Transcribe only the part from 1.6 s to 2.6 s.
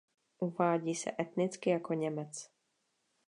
jako Němec.